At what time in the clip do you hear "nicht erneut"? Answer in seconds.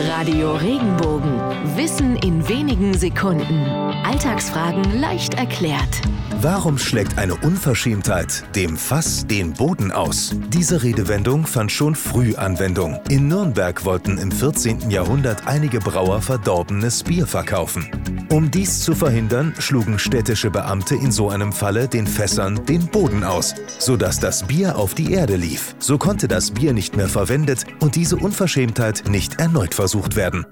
29.08-29.74